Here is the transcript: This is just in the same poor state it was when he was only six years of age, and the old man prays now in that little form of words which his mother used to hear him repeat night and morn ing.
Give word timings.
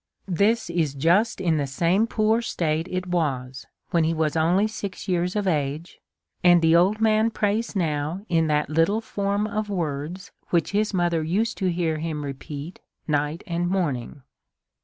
This 0.27 0.71
is 0.71 0.95
just 0.95 1.39
in 1.39 1.57
the 1.57 1.67
same 1.67 2.07
poor 2.07 2.41
state 2.41 2.87
it 2.89 3.05
was 3.05 3.67
when 3.91 4.03
he 4.03 4.15
was 4.15 4.35
only 4.35 4.65
six 4.65 5.07
years 5.07 5.35
of 5.35 5.47
age, 5.47 5.99
and 6.43 6.59
the 6.63 6.75
old 6.75 6.99
man 6.99 7.29
prays 7.29 7.75
now 7.75 8.25
in 8.27 8.47
that 8.47 8.67
little 8.67 9.01
form 9.01 9.45
of 9.45 9.69
words 9.69 10.31
which 10.49 10.71
his 10.71 10.91
mother 10.91 11.21
used 11.21 11.55
to 11.59 11.71
hear 11.71 11.99
him 11.99 12.25
repeat 12.25 12.79
night 13.07 13.43
and 13.45 13.69
morn 13.69 13.95
ing. 13.95 14.23